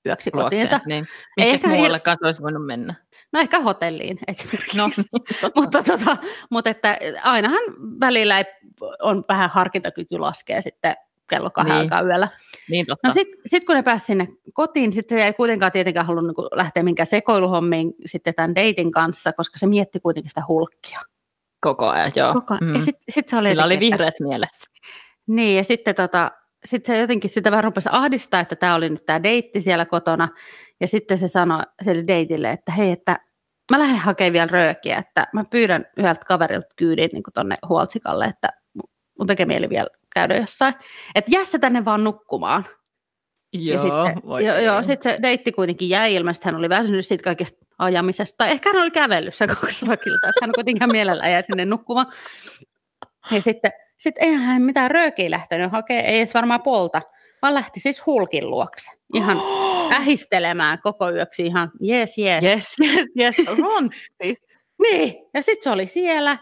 yöksi 0.07 0.31
kotiinsa. 0.31 0.81
Niin. 0.87 1.07
Mihinkäs 1.37 1.71
muuallekaan 1.71 2.17
se 2.21 2.27
olisi 2.27 2.43
voinut 2.43 2.67
mennä? 2.67 2.95
No 3.33 3.41
ehkä 3.41 3.61
hotelliin 3.61 4.19
esimerkiksi. 4.29 4.77
No, 4.79 4.91
mutta, 5.57 5.83
tota, 5.83 6.17
mutta 6.51 6.71
että 6.71 6.99
ainahan 7.23 7.63
välillä 8.01 8.39
ei, 8.39 8.45
on 9.03 9.25
vähän 9.29 9.51
harkintakyky 9.51 10.19
laskee 10.19 10.61
sitten 10.61 10.95
kello 11.29 11.51
kahden 11.51 11.73
niin. 11.73 11.83
aikaa 11.83 12.03
yöllä. 12.03 12.29
Niin 12.71 12.87
totta. 12.87 13.09
No 13.09 13.15
sitten 13.15 13.41
sit 13.47 13.65
kun 13.65 13.75
ne 13.75 13.83
pääsivät 13.83 14.07
sinne 14.07 14.29
kotiin, 14.53 14.93
sitten 14.93 15.19
ei 15.19 15.33
kuitenkaan 15.33 15.73
tietenkään 15.73 16.07
halunnut 16.07 16.37
niin 16.37 16.59
lähteä 16.59 16.83
minkään 16.83 17.07
sekoiluhommiin 17.07 17.95
sitten 18.07 18.35
tämän 18.35 18.55
deitin 18.55 18.93
kanssa, 18.93 19.33
koska 19.33 19.59
se 19.59 19.67
mietti 19.67 20.01
kuitenkin 20.01 20.31
sitä 20.31 20.43
hulkkia. 20.49 21.01
Koko 21.61 21.89
ajan, 21.89 22.13
joo. 22.17 22.35
Koko 22.35 22.55
ajan. 22.55 22.65
Mm. 22.65 22.75
Ja 22.75 22.81
sit, 22.81 22.97
sit 23.09 23.29
se 23.29 23.37
oli 23.37 23.49
Sillä 23.49 23.65
oli 23.65 23.81
vihreät 23.81 24.09
että... 24.09 24.25
mielessä. 24.25 24.71
Niin, 25.27 25.57
ja 25.57 25.65
sitten 25.65 25.95
tota, 25.95 26.31
sit 26.65 26.87
se 26.87 26.99
jotenkin 26.99 27.31
sitä 27.31 27.51
vähän 27.51 27.65
rupesi 27.65 27.89
ahdistaa, 27.93 28.41
että 28.41 28.57
tämä 28.57 28.75
oli 28.75 28.91
nyt 28.91 29.07
tämä 29.07 29.23
deitti 29.23 29.61
siellä 29.61 29.87
kotona. 29.87 30.29
Ja 30.81 30.89
sitten 30.89 31.19
se 31.19 31.29
sanoi 31.29 31.63
sille 31.83 32.05
deitille, 32.07 32.51
että 32.51 32.73
hei, 32.73 32.91
että 32.91 33.17
mä 33.71 33.79
lähden 33.79 33.99
hakemaan 33.99 34.33
vielä 34.33 34.47
röökiä, 34.47 34.99
että 34.99 35.27
mä 35.33 35.45
pyydän 35.45 35.87
yhdeltä 35.97 36.25
kaverilta 36.27 36.75
kyydin 36.77 37.11
niin 37.13 37.23
tuonne 37.35 37.57
huoltsikalle, 37.69 38.25
että 38.25 38.49
mun 39.19 39.27
tekee 39.27 39.47
mieli 39.47 39.69
vielä 39.69 39.89
käydä 40.15 40.37
jossain. 40.37 40.75
Että 41.15 41.31
jää 41.31 41.45
se 41.45 41.59
tänne 41.59 41.85
vaan 41.85 42.05
nukkumaan. 42.05 42.65
Joo, 43.53 43.75
ja 43.75 43.81
sitten, 43.81 44.23
voi 44.27 44.47
jo, 44.47 44.59
joo, 44.59 44.83
sitten 44.83 45.13
se 45.13 45.23
deitti 45.23 45.53
kuitenkin 45.53 45.89
jäi 45.89 46.15
ilmeisesti, 46.15 46.45
hän 46.45 46.55
oli 46.55 46.69
väsynyt 46.69 47.07
siitä 47.07 47.25
kaikesta 47.25 47.67
ajamisesta, 47.79 48.37
tai 48.39 48.51
ehkä 48.51 48.71
hän 48.73 48.83
oli 48.83 48.91
kävellyt 48.91 49.35
se 49.35 49.47
200 49.47 49.97
kilsaa, 49.97 50.31
että 50.31 50.41
hän 50.43 50.53
kuitenkin 50.55 50.93
mielellä 50.93 51.29
jäi 51.29 51.43
sinne 51.43 51.65
nukkumaan. 51.65 52.13
Ja 53.31 53.41
sitten 53.41 53.73
sit 54.03 54.15
eihän 54.19 54.43
hän 54.43 54.63
mitään 54.63 54.91
röökiä 54.91 55.31
lähtenyt 55.31 55.73
hakemaan, 55.73 56.05
ei 56.05 56.19
edes 56.19 56.35
varmaan 56.35 56.63
polta 56.63 57.03
vaan 57.43 57.55
lähti 57.55 57.81
siis 57.81 58.07
Hulkin 58.07 58.51
luokse. 58.51 58.91
Ihan 59.15 59.37
oh. 59.37 59.93
ähistelemään 60.01 60.79
koko 60.83 61.11
yöksi 61.11 61.47
ihan 61.47 61.71
jes, 61.81 62.19
jes. 62.19 62.45
Jes, 62.45 62.75
jes, 62.81 63.07
jes, 63.17 63.37
rontti. 63.63 64.37
niin, 64.83 65.15
ja 65.35 65.43
sitten 65.43 65.63
se 65.63 65.71
oli 65.71 65.87
siellä. 65.87 66.39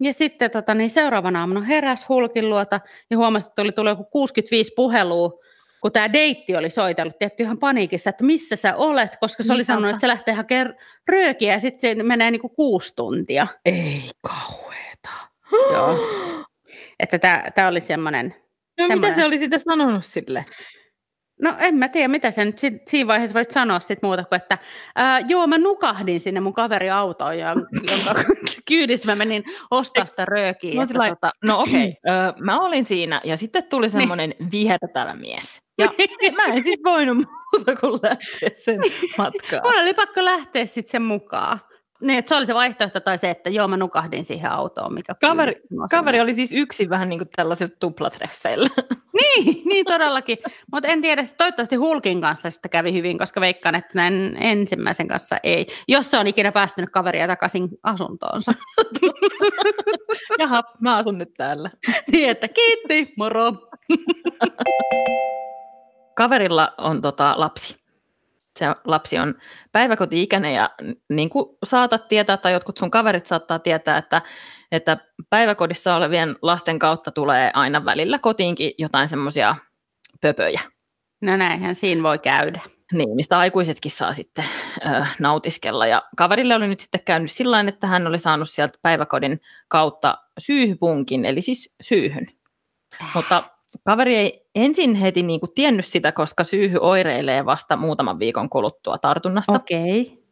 Ja 0.00 0.12
sitten 0.12 0.50
tota, 0.50 0.74
niin 0.74 0.90
seuraavana 0.90 1.40
aamuna 1.40 1.60
heräs 1.60 2.08
Hulkin 2.08 2.50
luota 2.50 2.80
ja 3.10 3.16
huomasi, 3.16 3.48
että 3.48 3.62
oli 3.62 3.72
tullut 3.72 3.90
joku 3.90 4.04
65 4.04 4.72
puhelua, 4.76 5.30
kun 5.80 5.92
tämä 5.92 6.12
deitti 6.12 6.56
oli 6.56 6.70
soitellut, 6.70 7.18
tietty 7.18 7.42
ihan 7.42 7.58
paniikissa, 7.58 8.10
että 8.10 8.24
missä 8.24 8.56
sä 8.56 8.76
olet, 8.76 9.16
koska 9.20 9.42
se 9.42 9.52
oli 9.52 9.64
sanonut, 9.64 9.90
että 9.90 10.00
se 10.00 10.08
lähtee 10.08 10.34
hakemaan 10.34 10.74
röökiä 11.08 11.52
ja 11.52 11.60
sitten 11.60 11.96
se 11.96 12.02
menee 12.02 12.30
niinku 12.30 12.48
kuusi 12.48 12.92
tuntia. 12.96 13.46
Ei 13.64 14.10
kauheeta. 14.22 15.10
Joo. 15.72 15.98
Että 17.00 17.18
tämä 17.54 17.68
oli 17.68 17.80
semmoinen 17.80 18.34
No 18.78 18.86
Semmoinen. 18.86 19.10
mitä 19.10 19.20
se 19.20 19.26
oli 19.26 19.38
sitä 19.38 19.58
sanonut 19.58 20.04
sille? 20.04 20.44
No 21.42 21.54
en 21.58 21.74
mä 21.74 21.88
tiedä, 21.88 22.08
mitä 22.08 22.30
sen 22.30 22.52
sit, 22.56 22.88
siinä 22.88 23.06
vaiheessa 23.06 23.34
voit 23.34 23.50
sanoa 23.50 23.80
sit 23.80 24.02
muuta 24.02 24.24
kuin, 24.24 24.36
että 24.36 24.58
ää, 24.94 25.20
joo, 25.20 25.46
mä 25.46 25.58
nukahdin 25.58 26.20
sinne 26.20 26.40
mun 26.40 26.52
kaveri 26.52 26.90
autoon, 26.90 27.38
ja, 27.38 27.54
jonka 27.90 28.22
kyydissä 28.68 29.06
mä 29.06 29.16
menin 29.16 29.44
ostaa 29.70 30.06
sitä 30.06 30.24
röökiä. 30.24 30.74
No, 30.74 30.82
että, 30.82 30.94
tota... 31.08 31.30
no 31.44 31.60
okei, 31.60 31.88
okay. 31.88 32.42
mä 32.44 32.60
olin 32.60 32.84
siinä, 32.84 33.20
ja 33.24 33.36
sitten 33.36 33.64
tuli 33.64 33.86
niin. 33.86 33.92
semmoinen 33.92 34.34
niin. 34.38 34.52
vihertävä 34.52 35.14
mies. 35.14 35.62
Ja 35.78 35.88
mä 36.36 36.44
en 36.44 36.64
siis 36.64 36.80
voinut 36.84 37.16
muuta 37.16 37.76
kuin 37.76 38.00
lähteä 38.02 38.50
sen 38.64 38.80
matkaan. 39.18 39.62
Mun 39.64 39.82
oli 39.82 39.94
pakko 39.94 40.24
lähteä 40.24 40.66
sitten 40.66 40.90
sen 40.90 41.02
mukaan. 41.02 41.58
Niin, 42.02 42.18
että 42.18 42.28
se 42.28 42.34
oli 42.34 42.46
se 42.46 42.54
vaihtoehto 42.54 43.00
tai 43.00 43.18
se, 43.18 43.30
että 43.30 43.50
joo, 43.50 43.68
mä 43.68 43.76
nukahdin 43.76 44.24
siihen 44.24 44.50
autoon. 44.50 44.94
Mikä 44.94 45.14
kaveri, 45.14 45.54
kaveri 45.90 46.20
oli 46.20 46.34
siis 46.34 46.52
yksi 46.52 46.90
vähän 46.90 47.08
niin 47.08 47.18
kuin 47.18 47.28
tällaisilla 47.36 47.74
tuplatreffeillä. 47.80 48.68
Niin, 49.36 49.62
niin 49.64 49.86
todellakin. 49.86 50.38
Mutta 50.72 50.88
en 50.88 51.02
tiedä, 51.02 51.22
toivottavasti 51.36 51.76
Hulkin 51.76 52.20
kanssa 52.20 52.50
sitten 52.50 52.70
kävi 52.70 52.92
hyvin, 52.92 53.18
koska 53.18 53.40
veikkaan, 53.40 53.74
että 53.74 53.90
näin 53.94 54.36
ensimmäisen 54.40 55.08
kanssa 55.08 55.36
ei. 55.42 55.66
Jos 55.88 56.10
se 56.10 56.18
on 56.18 56.26
ikinä 56.26 56.52
päästänyt 56.52 56.90
kaveria 56.90 57.26
takaisin 57.26 57.68
asuntoonsa. 57.82 58.54
Jaha, 60.38 60.62
mä 60.80 60.96
asun 60.96 61.18
nyt 61.18 61.34
täällä. 61.36 61.70
niin, 62.12 62.30
että 62.30 62.48
kiitti, 62.48 63.14
moro. 63.16 63.52
Kaverilla 66.16 66.72
on 66.78 67.02
tota 67.02 67.34
lapsi 67.36 67.81
se 68.58 68.66
lapsi 68.84 69.18
on 69.18 69.34
päiväkoti-ikäinen 69.72 70.54
ja 70.54 70.70
niin 71.08 71.30
kuin 71.30 71.58
saatat 71.64 72.08
tietää 72.08 72.36
tai 72.36 72.52
jotkut 72.52 72.76
sun 72.76 72.90
kaverit 72.90 73.26
saattaa 73.26 73.58
tietää, 73.58 73.98
että, 73.98 74.22
että 74.72 74.96
päiväkodissa 75.30 75.96
olevien 75.96 76.36
lasten 76.42 76.78
kautta 76.78 77.10
tulee 77.10 77.50
aina 77.54 77.84
välillä 77.84 78.18
kotiinkin 78.18 78.72
jotain 78.78 79.08
semmoisia 79.08 79.56
pöpöjä. 80.20 80.60
No 81.22 81.36
näinhän 81.36 81.74
siinä 81.74 82.02
voi 82.02 82.18
käydä. 82.18 82.60
Niin, 82.92 83.16
mistä 83.16 83.38
aikuisetkin 83.38 83.90
saa 83.90 84.12
sitten 84.12 84.44
ö, 84.86 85.06
nautiskella. 85.18 85.86
Ja 85.86 86.02
kaverille 86.16 86.54
oli 86.54 86.68
nyt 86.68 86.80
sitten 86.80 87.00
käynyt 87.04 87.32
sillä 87.32 87.60
että 87.60 87.86
hän 87.86 88.06
oli 88.06 88.18
saanut 88.18 88.50
sieltä 88.50 88.78
päiväkodin 88.82 89.40
kautta 89.68 90.18
syyhypunkin, 90.38 91.24
eli 91.24 91.42
siis 91.42 91.74
syyhyn. 91.82 92.26
Mutta 93.14 93.42
Kaveri 93.84 94.16
ei 94.16 94.46
ensin 94.54 94.94
heti 94.94 95.22
niin 95.22 95.40
kuin 95.40 95.52
tiennyt 95.54 95.86
sitä, 95.86 96.12
koska 96.12 96.44
syyhy 96.44 96.78
oireilee 96.80 97.44
vasta 97.44 97.76
muutaman 97.76 98.18
viikon 98.18 98.50
kuluttua 98.50 98.98
tartunnasta. 98.98 99.52
Okei. 99.52 100.00
Okay. 100.00 100.22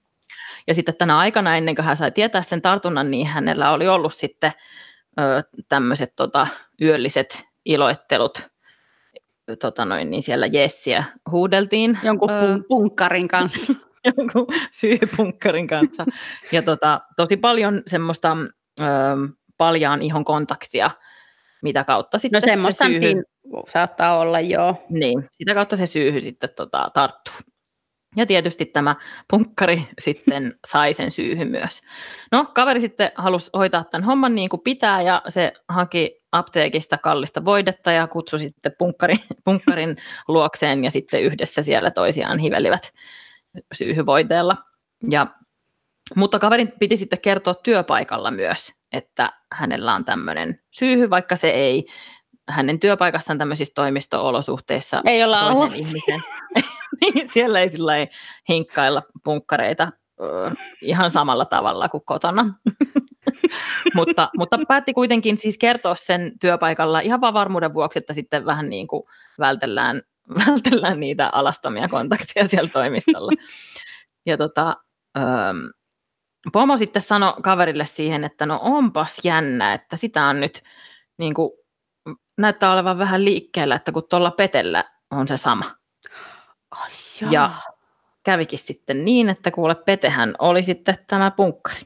Ja 0.67 0.75
sitten 0.75 0.95
tänä 0.97 1.19
aikana, 1.19 1.57
ennen 1.57 1.75
kuin 1.75 1.85
hän 1.85 1.97
sai 1.97 2.11
tietää 2.11 2.43
sen 2.43 2.63
tartunnan, 2.63 3.11
niin 3.11 3.27
hänellä 3.27 3.73
oli 3.73 3.89
ollut 3.89 4.15
sitten 4.15 4.53
ö, 5.21 5.43
tämmöiset 5.69 6.13
tota, 6.17 6.47
yölliset 6.83 7.45
iloittelut. 7.65 8.51
Tota 9.61 9.85
noin, 9.85 10.11
niin 10.11 10.23
siellä 10.23 10.47
Jessiä 10.47 11.05
huudeltiin. 11.31 11.99
Jonkun 12.03 12.31
pun- 12.31 12.65
punkkarin 12.69 13.29
kanssa. 13.29 13.73
Jonkun 14.17 14.47
syyhypunkkarin 14.73 15.67
kanssa. 15.67 16.07
ja 16.53 16.63
tota, 16.63 17.01
tosi 17.17 17.37
paljon 17.37 17.83
semmoista 17.87 18.37
ö, 18.81 18.85
paljaan 19.57 20.03
ihon 20.03 20.25
kontaktia 20.25 20.91
mitä 21.63 21.85
kautta 21.85 22.19
sitten 22.19 22.43
no, 22.63 22.69
se 22.71 22.85
syyhy... 22.85 23.23
saattaa 23.69 24.19
olla, 24.19 24.41
joo. 24.41 24.87
Niin, 24.89 25.25
sitä 25.33 25.55
kautta 25.55 25.77
se 25.77 25.87
syyhy 25.87 26.21
sitten 26.21 26.51
tota, 26.57 26.91
tarttuu. 26.95 27.35
Ja 28.17 28.27
tietysti 28.27 28.67
tämä 28.67 28.97
punkkari 29.31 29.89
sitten 30.01 30.55
sai 30.69 30.93
sen 30.93 31.11
syyhyn 31.11 31.49
myös. 31.49 31.83
No, 32.33 32.45
kaveri 32.55 32.81
sitten 32.81 33.13
halusi 33.15 33.51
hoitaa 33.55 33.85
tämän 33.85 34.05
homman 34.05 34.35
niin 34.35 34.49
kuin 34.49 34.61
pitää 34.61 35.03
ja 35.03 35.23
se 35.29 35.53
haki 35.69 36.21
apteekista 36.33 36.99
kallista 36.99 37.45
voidetta 37.45 37.93
ja 37.93 38.07
kutsui 38.07 38.39
sitten 38.39 38.73
punkkari, 38.79 39.15
punkkarin 39.45 39.97
luokseen 40.29 40.85
ja 40.85 40.91
sitten 40.91 41.23
yhdessä 41.23 41.63
siellä 41.63 41.91
toisiaan 41.91 42.39
hivelivät 42.39 42.93
syyhyvoiteella. 43.73 44.57
Ja, 45.11 45.27
mutta 46.17 46.39
kaverin 46.39 46.73
piti 46.79 46.97
sitten 46.97 47.21
kertoa 47.21 47.55
työpaikalla 47.55 48.31
myös, 48.31 48.73
että 48.93 49.33
hänellä 49.53 49.95
on 49.95 50.05
tämmöinen 50.05 50.61
syyhy, 50.71 51.11
vaikka 51.11 51.37
se 51.37 51.49
ei 51.49 51.87
hänen 52.49 52.81
työpaikassaan 52.81 53.39
tämmöisissä 53.39 53.75
toimisto-olosuhteissa 53.75 55.03
ei 55.05 55.25
olla 55.25 55.53
toisen 55.53 55.79
ihmisen. 55.79 56.21
niin 57.01 57.29
siellä 57.29 57.61
ei 57.61 57.71
sillä 57.71 57.93
hinkkailla 58.49 59.03
punkkareita 59.25 59.93
ihan 60.83 61.11
samalla 61.11 61.45
tavalla 61.45 61.89
kuin 61.89 62.05
kotona. 62.05 62.55
mutta, 63.95 64.31
mutta 64.39 64.59
päätti 64.69 64.93
kuitenkin 64.93 65.39
siis 65.39 65.59
kertoa 65.59 65.95
sen 65.95 66.33
työpaikalla 66.41 67.01
ihan 67.01 67.21
vaan 67.21 67.35
varmuuden 67.35 67.75
vuoksi, 67.75 67.99
että 67.99 68.15
sitten 68.15 68.45
vähän 68.45 68.71
niin 68.71 68.87
kuin 68.87 69.03
vältellään, 69.39 70.03
vältellään 70.47 71.01
niitä 71.01 71.31
alastomia 71.33 71.89
kontakteja 71.89 72.49
siellä 72.49 72.71
toimistolla. 72.71 73.33
Ja 74.27 74.37
tota, 74.37 74.77
Pomo 76.53 76.77
sitten 76.77 77.03
sanoi 77.03 77.35
kaverille 77.43 77.87
siihen, 77.87 78.25
että 78.25 78.47
no 78.47 78.61
onpas 78.63 79.19
jännä, 79.25 79.73
että 79.75 79.97
sitä 79.97 80.25
on 80.25 80.41
nyt 80.41 80.63
niin 81.19 81.35
kuin, 81.35 81.51
näyttää 82.39 82.73
olevan 82.73 82.99
vähän 82.99 83.25
liikkeellä, 83.25 83.75
että 83.75 83.93
kun 83.93 84.09
tuolla 84.11 84.31
Petellä 84.31 84.85
on 85.11 85.29
se 85.29 85.37
sama. 85.37 85.65
Ai 86.71 86.91
ja 87.31 87.51
kävikin 88.23 88.59
sitten 88.59 89.05
niin, 89.05 89.29
että 89.29 89.51
kuule 89.51 89.75
Petehän 89.75 90.35
oli 90.39 90.63
sitten 90.63 90.97
tämä 91.07 91.31
punkkari. 91.31 91.81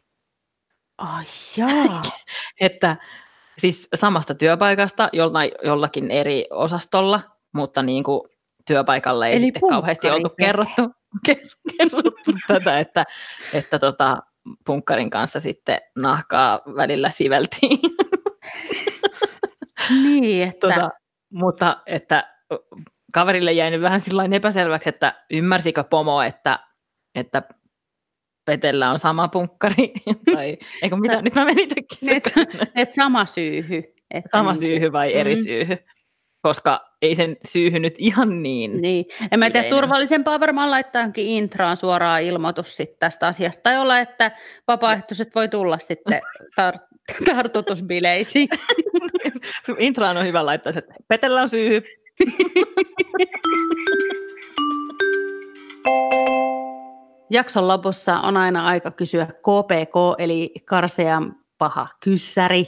Ai 0.99 1.25
jaa. 1.57 2.03
että 2.61 2.97
siis 3.59 3.89
samasta 3.95 4.35
työpaikasta 4.35 5.09
jollain, 5.13 5.51
jollakin 5.63 6.11
eri 6.11 6.47
osastolla, 6.51 7.21
mutta 7.53 7.83
niin 7.83 8.05
kuin 8.05 8.29
työpaikalle 8.67 9.29
ei 9.29 9.37
Eli 9.37 9.45
sitten 9.45 9.69
kauheasti 9.69 10.11
oltu 10.11 10.29
kerrottu, 10.29 10.83
kerrottu 11.79 12.33
tätä, 12.47 12.79
että, 12.79 13.05
että 13.53 13.79
tota, 13.79 14.23
punkkarin 14.67 15.11
kanssa 15.11 15.41
sitten 15.41 15.81
nahkaa 15.97 16.61
välillä 16.77 17.11
siveltiin. 17.11 17.79
niin, 20.03 20.49
että... 20.49 20.69
Tota, 20.69 20.91
mutta 21.33 21.83
että 21.87 22.35
kaverille 23.13 23.53
jäi 23.53 23.71
nyt 23.71 23.81
vähän 23.81 24.01
sillä 24.01 24.29
epäselväksi, 24.33 24.89
että 24.89 25.25
ymmärsikö 25.31 25.85
pomo, 25.85 26.23
että, 26.23 26.59
että 27.15 27.43
Petellä 28.45 28.91
on 28.91 28.99
sama 28.99 29.29
punkkari, 29.29 29.93
tai 30.35 30.59
eikö 30.83 30.97
mitä, 30.97 31.23
nyt 31.23 31.35
mä 31.35 31.45
menin 31.45 31.69
et, 32.11 32.33
et 32.75 32.93
sama 32.93 33.25
syyhy. 33.25 33.83
Että 34.11 34.39
sama 34.39 34.53
niin, 34.53 34.61
syyhy 34.61 34.93
vai 34.93 35.13
mm. 35.13 35.21
eri 35.21 35.37
syyhy, 35.37 35.79
koska 36.45 36.91
ei 37.03 37.17
sen 37.17 37.37
syyhy 37.49 37.79
nyt 37.79 37.95
ihan 37.99 38.43
niin. 38.43 38.77
Niin, 38.77 39.05
en 39.33 39.39
mä 39.39 39.51
tiedä, 39.51 39.69
turvallisempaa 39.69 40.41
varmaan 40.41 40.71
laittaankin 40.71 41.27
intraan 41.27 41.77
suoraan 41.77 42.23
ilmoitus 42.23 42.77
sit 42.77 42.99
tästä 42.99 43.27
asiasta, 43.27 43.63
tai 43.63 43.79
olla, 43.79 43.99
että 43.99 44.31
vapaaehtoiset 44.69 45.35
voi 45.35 45.49
tulla 45.49 45.79
sitten 45.79 46.21
tar- 46.61 46.79
tartutusbileisiin. 47.35 48.49
Intraan 49.79 50.17
on 50.17 50.27
hyvä 50.27 50.47
laittaa, 50.47 50.73
että 50.77 50.95
Petellä 51.09 51.43
on 51.43 51.49
syyhy, 51.49 51.83
Jakson 57.31 57.69
lopussa 57.69 58.21
on 58.21 58.37
aina 58.37 58.67
aika 58.67 58.91
kysyä 58.91 59.27
KPK, 59.27 59.95
eli 60.19 60.55
karsean 60.65 61.37
paha 61.59 61.89
kyssäri, 62.01 62.67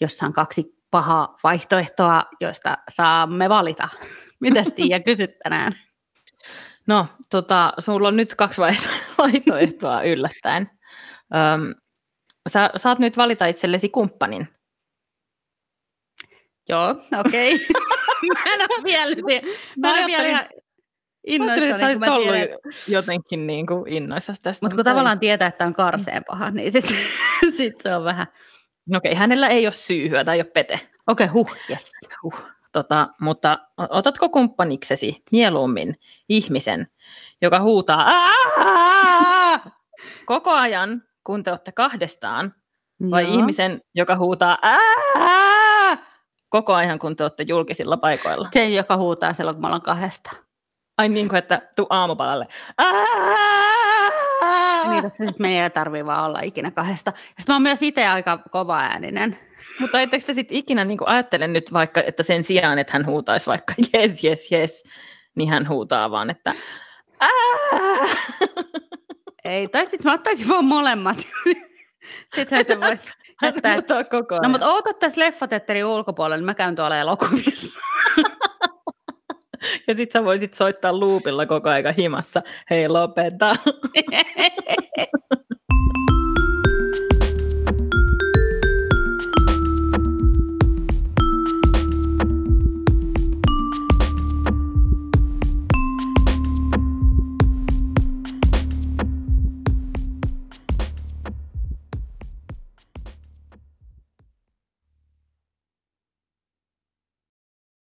jossa 0.00 0.26
on 0.26 0.32
kaksi 0.32 0.75
pahaa 0.90 1.36
vaihtoehtoa, 1.42 2.22
joista 2.40 2.78
saamme 2.88 3.48
valita. 3.48 3.88
Mitäs 4.40 4.72
Tiia 4.72 5.00
kysyt 5.00 5.30
tänään? 5.42 5.72
No, 6.86 7.06
tota, 7.30 7.72
sulla 7.78 8.08
on 8.08 8.16
nyt 8.16 8.34
kaksi 8.34 8.60
vaihtoehtoa 9.18 10.02
yllättäen. 10.02 10.70
Öm, 11.34 11.74
sä 12.48 12.70
saat 12.76 12.98
nyt 12.98 13.16
valita 13.16 13.46
itsellesi 13.46 13.88
kumppanin. 13.88 14.48
Joo, 16.68 16.90
okei. 17.20 17.54
Okay. 17.54 17.66
mä 18.34 18.54
en 18.54 18.60
ole 18.60 18.84
vielä, 18.84 19.16
mä 19.76 19.98
en 19.98 20.06
vielä 20.06 20.28
ihan 20.28 20.46
innoissani. 21.26 21.98
Mä 21.98 22.06
että 22.06 22.12
ollut 22.12 22.28
tiedän. 22.28 22.58
jotenkin 22.88 23.46
niin 23.46 23.66
kuin 23.66 23.92
innoissasi 23.92 24.40
tästä. 24.42 24.64
Mutta 24.64 24.76
kun 24.76 24.84
tavallaan 24.84 25.20
tietää, 25.20 25.48
että 25.48 25.66
on 25.66 25.74
karseen 25.74 26.24
paha, 26.26 26.50
niin 26.50 26.72
sitten 26.72 26.96
sit 27.56 27.80
se 27.80 27.94
on 27.94 28.04
vähän... 28.04 28.26
No 28.86 28.96
okei, 28.98 29.14
hänellä 29.14 29.48
ei 29.48 29.66
ole 29.66 29.72
syyhyä 29.72 30.24
tai 30.24 30.36
ei 30.36 30.40
ole 30.40 30.50
pete. 30.54 30.80
Okei, 31.06 31.24
okay, 31.24 31.28
huh, 31.28 31.56
yes. 31.70 31.92
huh. 32.22 32.42
Tota, 32.72 33.08
mutta 33.20 33.58
otatko 33.76 34.28
kumppaniksesi 34.28 35.22
mieluummin 35.32 35.94
ihmisen, 36.28 36.86
joka 37.42 37.60
huutaa 37.60 38.04
Aa! 38.08 39.60
koko 40.26 40.52
ajan, 40.52 41.02
kun 41.24 41.42
te 41.42 41.50
olette 41.50 41.72
kahdestaan, 41.72 42.54
vai 43.10 43.24
Joo. 43.24 43.34
ihmisen, 43.34 43.80
joka 43.94 44.16
huutaa 44.16 44.58
Aa! 44.62 45.96
koko 46.48 46.74
ajan, 46.74 46.98
kun 46.98 47.16
te 47.16 47.24
olette 47.24 47.44
julkisilla 47.48 47.96
paikoilla? 47.96 48.48
Sen, 48.52 48.74
joka 48.74 48.96
huutaa 48.96 49.32
silloin, 49.32 49.54
kun 49.54 49.62
me 49.62 49.66
ollaan 49.66 49.82
kahdestaan. 49.82 50.36
Ai 50.98 51.08
niin 51.08 51.28
kuin, 51.28 51.38
että 51.38 51.62
tuu 51.76 51.86
aamupalalle. 51.90 52.46
Niin, 52.80 53.75
se 55.02 55.26
sitten 55.26 55.46
meidän 55.46 55.62
ei 55.62 55.70
tarvii 55.70 56.06
vaan 56.06 56.24
olla 56.24 56.40
ikinä 56.40 56.70
kahdesta. 56.70 57.12
Sitten 57.16 57.44
mä 57.48 57.54
oon 57.54 57.62
myös 57.62 57.82
itse 57.82 58.06
aika 58.06 58.38
kova 58.50 58.78
ääninen. 58.78 59.38
Mutta 59.80 60.00
ettekö 60.00 60.24
te 60.24 60.32
sitten 60.32 60.56
ikinä 60.56 60.84
niin 60.84 60.98
ajattele 61.06 61.48
nyt 61.48 61.72
vaikka, 61.72 62.02
että 62.02 62.22
sen 62.22 62.44
sijaan, 62.44 62.78
että 62.78 62.92
hän 62.92 63.06
huutaisi 63.06 63.46
vaikka 63.46 63.74
yes, 63.94 64.24
yes, 64.24 64.52
yes, 64.52 64.84
niin 65.34 65.48
hän 65.48 65.68
huutaa 65.68 66.10
vaan, 66.10 66.30
että 66.30 66.54
Ei, 69.44 69.68
tai 69.68 69.86
sitten 69.86 70.10
mä 70.10 70.12
ottaisin 70.12 70.48
vaan 70.48 70.64
molemmat. 70.64 71.16
Sittenhän 72.34 72.66
se 72.66 72.80
voisi 72.80 73.06
jättää. 73.42 73.76
koko 74.10 74.34
ajan. 74.34 74.42
No 74.42 74.48
mutta 74.48 74.68
oota 74.68 74.92
tässä 74.92 75.20
leffatetterin 75.20 75.84
ulkopuolella, 75.84 76.36
niin 76.36 76.44
mä 76.44 76.54
käyn 76.54 76.76
tuolla 76.76 76.96
elokuvissa. 76.96 77.80
ja 79.88 79.94
sit 79.94 80.12
sä 80.12 80.24
voisit 80.24 80.54
soittaa 80.54 80.92
luupilla 80.92 81.46
koko 81.46 81.68
aika 81.68 81.92
himassa, 81.92 82.42
hei 82.70 82.88
lopeta. 82.88 83.56